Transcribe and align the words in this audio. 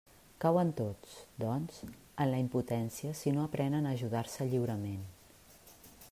Cauen 0.43 0.69
tots, 0.77 1.11
doncs, 1.43 1.75
en 2.23 2.31
la 2.31 2.39
impotència 2.45 3.11
si 3.21 3.33
no 3.35 3.43
aprenen 3.49 3.89
a 3.89 3.91
ajudar-se 3.99 4.47
lliurement. 4.55 5.05